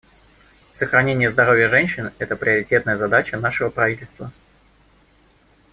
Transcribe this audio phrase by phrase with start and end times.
[0.73, 4.31] Сохранение здоровья женщин— это приоритетная задача нашего правительства.